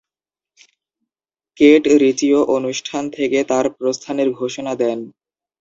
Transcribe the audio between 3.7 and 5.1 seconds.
প্রস্থানের ঘোষণা দেন।